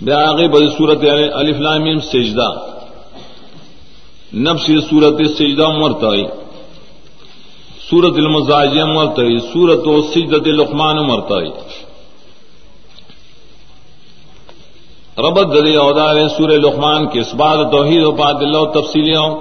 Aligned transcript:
بیا 0.00 0.18
آگے 0.18 0.48
بڑی 0.48 0.68
صورت 0.78 1.04
یعنی 1.04 1.22
الفلام 1.22 2.00
سجدہ۔ 2.00 2.50
نفس 4.34 4.66
صورت 4.90 5.14
سجدہ 5.38 5.68
مرتعی۔ 5.68 6.24
سورت 7.90 8.14
المزاجیہ 8.16 8.84
مرتعی 8.84 9.38
سورت 9.38 9.86
و 9.86 10.02
سجدت 10.02 10.48
لقمان 10.48 10.96
مرتعی۔ 10.96 11.50
ربت 15.18 15.46
ددی 15.54 15.74
اودار 15.74 16.28
سور 16.28 16.48
لقمان 16.48 17.06
کے 17.06 17.20
اس 17.20 17.34
بات 17.34 17.70
توحید 17.72 18.04
و 18.04 18.12
پاد 18.12 18.34
اللہ 18.34 18.64
تفصیلیوں 18.64 19.36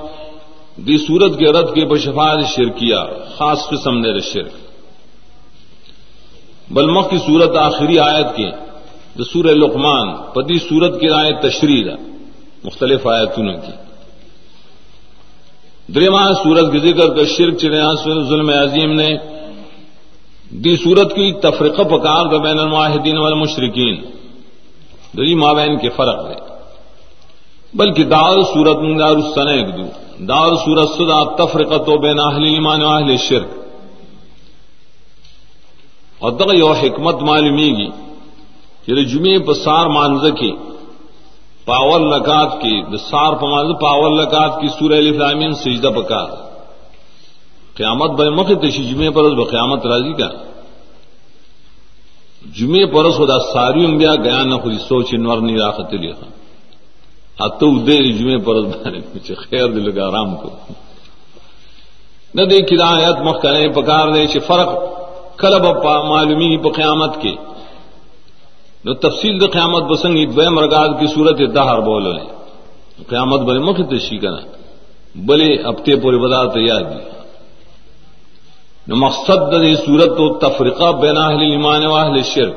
دی 0.76 0.98
سورت 0.98 1.40
کے 1.40 1.46
رد 1.46 1.76
کے 1.76 1.86
بشفاد 1.86 2.38
شرکیہ، 2.56 2.96
خاص 3.38 3.60
قسم 3.70 3.98
نے 3.98 4.20
شرک 4.20 4.52
بلمخ 6.72 7.10
کی 7.10 7.18
صورت 7.18 7.58
آخری 7.58 8.00
آیت 8.00 8.36
کے۔ 8.36 8.73
سور 9.22 9.46
لقمان 9.46 10.14
پتی 10.34 10.60
سورت 10.60 11.00
کی 11.00 11.10
آیت 11.10 11.42
تشریح 11.42 11.86
مختلف 12.64 13.08
آیتوں 13.08 13.44
کی 13.44 13.72
درما 15.94 16.34
سورت 16.34 16.72
کے 16.72 16.80
ذکر 16.80 17.14
کا 17.14 17.24
شرک 17.38 17.58
چڑیا 17.58 17.94
ظلم 18.30 18.50
عظیم 18.50 18.92
نے 18.92 19.18
دی 20.50 20.76
سورت 20.78 21.16
کی 21.16 21.32
تفریق 21.32 21.78
پکار 21.78 22.26
کا 22.26 22.38
بین 22.38 22.60
الماہدین 22.60 23.18
والمشرکین. 23.18 24.02
دری 25.18 25.36
مابین 25.36 25.78
کے 25.78 25.90
فرق 25.90 26.26
ہے 26.30 26.36
بلکہ 27.74 28.04
دار 28.04 28.42
سورت 28.54 28.78
منگار 28.78 29.16
السن 29.16 29.48
ایک 29.48 29.68
دو. 29.78 29.88
دار 30.26 30.56
سورت 30.56 30.90
سدا 30.90 31.24
تفرقت 31.36 31.90
و 31.90 31.98
بین 31.98 32.20
اہل 32.20 32.44
ایمان 32.44 32.84
و 32.84 32.90
اہل 32.90 33.18
شرک. 33.18 33.48
اور 36.20 36.32
دغ 36.32 36.54
یو 36.54 36.72
حکمت 36.72 37.16
معلومی 37.16 37.70
گی 37.78 37.90
کہ 38.86 39.04
جمعے 39.04 39.40
پسار 39.40 39.86
مانز 39.86 40.26
کی، 40.40 40.52
پاول 41.66 42.02
لکات 42.02 42.62
کی 42.62 42.82
دسار 42.84 43.34
پمانز 43.34 43.72
پاول 43.82 44.22
لکات 44.22 44.62
کی 44.62 44.68
سورہ 44.68 44.98
الفلامین 44.98 45.54
سجدہ 45.54 45.88
پکا 45.88 46.24
قیامت 47.76 48.10
بے 48.10 48.30
مخ 48.30 48.48
تشی 48.62 48.84
جمعے 48.84 49.10
پر 49.10 49.44
قیامت 49.44 49.86
راضی 49.86 50.14
کا۔ 50.14 50.30
جمعے 52.56 52.86
پر 52.86 53.10
خدا 53.12 53.40
ساری 53.40 53.86
بیا 53.86 54.16
گیا 54.16 54.44
نہ 54.44 54.56
خود 54.56 54.74
سوچ 54.88 55.14
انور 55.14 55.38
نہیں 55.38 55.58
راخت 55.58 55.94
لکھا 55.94 56.28
اتو 57.40 57.70
دے 57.80 57.98
جمعے 58.14 58.38
پر 58.38 58.56
خیر 59.50 59.68
دل 59.68 59.92
کا 59.92 60.08
آرام 60.08 60.36
کو۔ 60.36 60.50
نہ 62.36 62.42
دیکھی 62.42 62.82
آیت 62.82 63.22
مخ 63.22 63.42
کرے 63.42 63.68
پکار 63.70 64.08
دے 64.08 64.40
فرق 64.40 64.70
کلب 65.38 65.66
معلومی 66.10 66.58
پا 66.58 66.70
قیامت 66.76 67.22
کے 67.22 67.36
نو 68.86 68.94
تفصیل 68.94 69.40
د 69.40 69.52
قیامت 69.52 69.84
بسنگ 69.84 70.26
دویم 70.26 70.54
مرگاد 70.56 70.90
کی 71.00 71.08
صورت 71.08 71.38
دہر 71.56 71.80
بول 71.80 72.04
لیں 72.04 72.26
قیامت 73.08 73.40
بڑے 73.40 73.60
مکھ 73.60 73.82
تشی 73.90 74.18
کرنا 74.18 74.42
بلے 75.16 75.70
ہفتے 75.70 75.96
پورے 75.96 76.18
بازار 76.18 76.46
تیار 76.48 76.82
دی۔ 76.82 77.02
نو 78.88 78.96
مقصد 78.96 79.52
دی 79.52 79.76
صورت 79.76 80.18
تو 80.18 80.34
تفریقہ 80.40 80.92
بین 80.92 81.18
اہل 81.18 81.42
ایمان 81.42 81.86
و 81.86 81.96
اہل 81.96 82.22
شرک۔ 82.22 82.56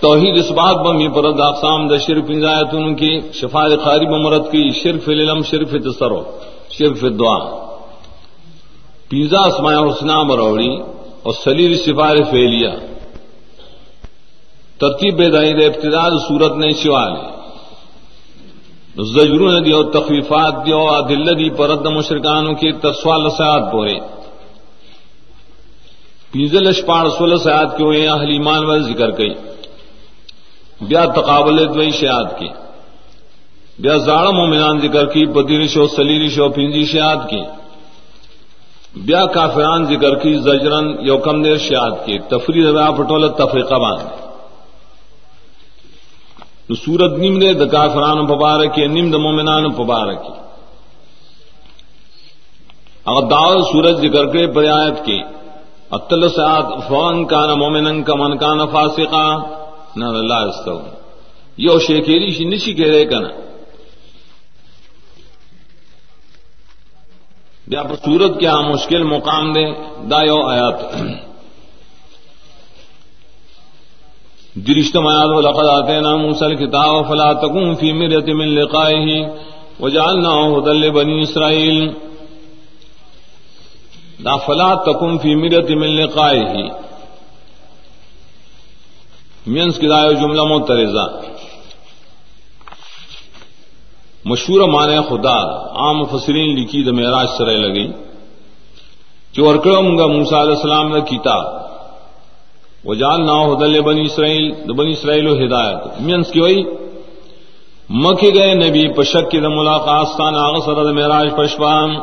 توحید 0.00 0.36
اس 0.38 0.50
بات 0.50 0.76
بمی 0.76 1.08
پر 1.08 1.24
اقسام 1.24 1.88
دا 1.88 1.96
شرف 1.96 2.30
ہدایت 2.30 2.74
ان 2.74 2.94
کی 2.94 3.20
شفاء 3.32 3.68
خاری 3.84 4.06
بمرت 4.06 4.50
کی 4.52 4.70
شرف 4.82 5.08
علم 5.08 5.42
شرف 5.42 5.70
تصرو 5.84 6.22
شرف 6.70 7.04
دعا 7.18 7.38
پیزا 9.08 9.40
اسماء 9.40 9.74
حسنا 9.74 10.22
مروڑی 10.22 10.76
اور 11.22 11.32
سلیر 11.44 11.76
سفار 11.76 12.16
فیلیا 12.30 12.70
ترتیب 14.80 15.16
بیدائی 15.16 15.52
دے 15.52 15.66
ابتداد 15.66 16.10
صورت 16.28 16.56
نے 16.56 16.72
شوالے 16.72 17.36
زجروں 19.04 19.52
نے 19.52 19.60
دیو 19.60 19.82
تخفیفات 19.82 20.66
دیو 20.66 21.00
دل 21.08 21.38
دی 21.38 21.50
پرد 21.50 21.86
مشرکانوں 21.86 22.54
کی 22.54 22.72
تسوال 22.72 23.30
سیاد 23.30 23.72
پورے 23.72 23.98
پیزل 26.32 26.66
اشپاڑ 26.66 27.08
سول 27.08 27.38
سیاد 27.38 27.64
کے 27.78 27.84
ہوئے 27.84 28.08
اہل 28.08 28.30
ایمان 28.30 28.64
وال 28.64 28.82
ذکر 28.82 29.10
کئی۔ 29.10 29.34
بیا 30.80 31.04
تقابل 31.04 31.74
دوئی 31.74 31.90
شیاد 31.90 32.24
کی۔ 32.38 32.48
بیا 33.78 33.96
زاڑ 33.96 34.26
مومنان 34.26 34.78
ذکر 34.78 35.06
کی 35.06 35.26
بدیرش 35.26 35.76
و 35.76 35.86
سلیرش 35.86 36.38
و 36.38 36.48
پنجی 36.48 36.84
شیاد 36.84 37.16
کی۔ 37.30 37.40
بیا 38.96 39.26
کافران 39.26 39.84
ذکر 39.84 40.14
کی، 40.14 40.34
زجرن 40.34 41.06
یوکم 41.06 41.42
دیر 41.42 41.56
شیاد 41.56 42.06
کی۔ 42.06 42.18
تفریح 42.18 42.70
بیا 42.70 42.90
پٹول 42.90 43.28
تفریقہ 43.28 43.74
باندھ۔ 43.74 44.25
تو 46.68 46.74
سورت 46.74 47.12
نیم 47.18 47.38
دے 47.38 47.52
د 47.54 47.70
کافران 47.72 48.18
مبارک 48.18 48.78
نیم 48.94 49.10
د 49.10 49.14
مومنان 49.24 49.64
مبارک 49.78 50.22
اگر 53.06 53.26
داول 53.30 53.62
سورج 53.62 54.00
ذکر 54.00 54.26
کے 54.32 54.46
پریات 54.46 55.04
کی، 55.04 55.20
اتل 55.96 56.28
سات 56.28 56.72
فون 56.88 57.24
کان 57.26 57.50
مومن 57.58 58.02
کا 58.02 58.14
من 58.14 58.36
کان 58.36 58.66
فاسقا، 58.72 59.26
نہ 59.96 60.04
اللہ 60.20 60.40
استو 60.48 60.78
یو 61.58 61.78
شیکیری 61.86 62.30
شی 62.30 62.44
نشی 62.44 62.72
کہہ 62.74 62.92
رہے 62.94 63.04
کنا۔ 63.04 63.28
بیا 67.66 67.82
سورت 68.04 68.38
کیا 68.40 68.60
مشکل 68.60 69.02
مقام 69.02 69.52
دے، 69.52 69.64
دا 70.10 70.22
یو 70.22 70.40
آیات 70.48 70.78
درشت 74.66 74.96
میاد 74.96 75.28
ولقد 75.28 75.66
آتینا 75.66 76.16
موسى 76.16 76.44
الكتاب 76.44 77.08
فلا 77.08 77.32
تكن 77.32 77.74
في 77.74 77.92
مرية 77.92 78.34
من 78.34 78.48
لقائه 78.48 79.26
وجعلناه 79.80 80.58
هدى 80.58 80.70
لبني 80.70 81.22
إسرائيل 81.22 81.90
دا 84.24 84.36
فلا 84.36 84.74
تكن 84.74 85.18
في 85.18 85.34
مرية 85.34 85.78
من 85.78 85.88
لقائه۔ 85.88 86.68
مینس 89.46 89.78
کی 89.78 89.88
دایو 89.88 90.12
جملہ 90.12 90.42
مترزہ۔ 90.42 91.20
مشہور 94.24 94.68
مانے 94.68 94.98
خدا، 95.08 95.66
عام 95.68 96.04
فسرین 96.04 96.60
لکھی 96.60 96.82
دا 96.82 96.92
معراج 96.92 97.26
سرے 97.38 97.56
لگی۔ 97.56 97.92
جو 99.32 99.48
ارکڑوں 99.48 99.98
گا 99.98 100.06
موسیٰ 100.06 100.40
علیہ 100.40 100.54
السلام 100.54 100.94
نے 100.94 101.00
کتاب 101.00 101.65
وجال 102.84 103.26
نہ 103.26 103.36
ہدل 103.42 103.80
بنی 103.80 104.02
اسرائیل 104.02 104.72
بنی 104.72 104.92
اسرائیل 104.92 105.26
و 105.28 105.34
ہدایت 105.36 106.00
مینس 106.00 106.30
کی 106.30 106.40
وئی 106.40 106.62
مکھی 107.90 108.34
گئے 108.34 108.54
نبی 108.54 108.86
پشک 108.88 109.30
کی 109.30 109.38
ملاقات 109.40 110.06
ستان 110.08 110.36
آغسر 110.36 110.92
معراج 110.92 111.28
پشپان. 111.36 111.94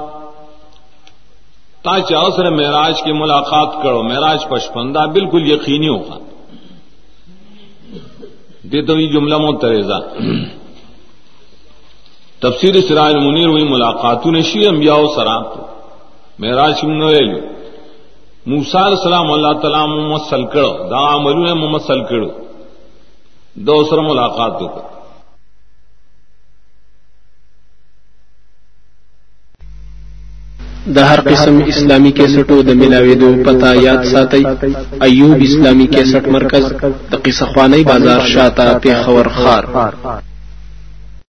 تا 1.83 1.99
چاوسر 1.99 2.49
معراج 2.49 3.01
کی 3.03 3.11
ملاقات 3.11 3.81
کرو، 3.83 4.03
معراج 4.03 4.47
پشپن 4.49 4.93
دا 4.95 5.05
بالکل 5.05 5.51
یقینی 5.51 5.87
ہوگا. 5.87 6.17
دے 8.71 8.81
تو 8.81 8.99
یہ 8.99 9.07
جملہ 9.13 9.37
متریزہ. 9.37 9.99
تفسیر 12.41 12.81
سراج 12.81 13.15
منیر 13.15 13.47
ہوئی 13.47 13.63
ملاقاتوں 13.63 14.31
نے 14.31 14.41
شی 14.41 14.67
انبیاء 14.67 14.95
و 14.95 15.07
سراب 15.15 15.45
معراج 16.39 16.81
کی 16.81 16.87
منویلی 16.87 17.39
موسا 18.51 18.79
علیہ 18.87 18.97
السلام 18.97 19.31
اللہ 19.31 19.59
تعالیٰ 19.61 19.85
محمد 19.89 20.23
سلکڑ 20.29 20.63
دا 20.89 21.03
عملو 21.11 21.45
ہے 21.47 21.53
محمد 21.59 21.85
سلکڑ 21.85 22.19
دو 23.67 23.77
سر 23.89 24.01
ملاقات 24.07 24.61
ہو 24.61 24.67
د 30.87 30.97
هر 31.11 31.19
قسم 31.29 31.61
اسلامی 31.67 32.11
کیسټو 32.11 32.61
د 32.69 32.79
ملاويدو 32.81 33.31
پتا 33.45 33.71
یاد 33.81 34.03
ساتي 34.11 34.43
ایوب 35.07 35.47
اسلامی 35.47 35.87
کیسټ 35.95 36.27
مرکز 36.37 36.69
د 37.11 37.23
قصه 37.25 37.51
خوانی 37.53 37.83
بازار 37.93 38.27
شاته 38.33 39.01
خور 39.05 39.33
خار 39.37 39.73